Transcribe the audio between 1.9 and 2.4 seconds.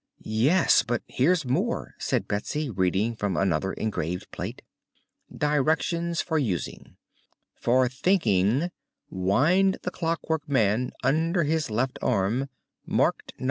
said